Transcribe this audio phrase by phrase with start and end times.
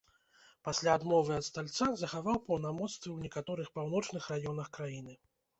[0.67, 5.13] Пасля адмовы ад стальца захаваў паўнамоцтвы ў некаторых паўночных раёнах краіны.